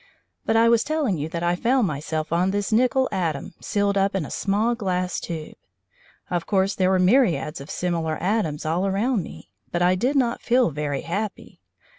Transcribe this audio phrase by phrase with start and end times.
[0.47, 4.15] But I was telling you that I found myself on this nickel atom sealed up
[4.15, 5.53] in a small glass tube.
[6.31, 10.41] Of course there were myriads of similar atoms all around me, but I did not
[10.41, 11.59] feel very happy.